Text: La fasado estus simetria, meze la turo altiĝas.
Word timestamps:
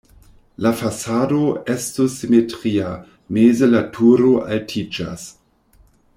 La 0.65 0.69
fasado 0.77 1.41
estus 1.73 2.15
simetria, 2.21 2.95
meze 3.39 3.71
la 3.75 3.83
turo 3.99 4.33
altiĝas. 4.57 5.29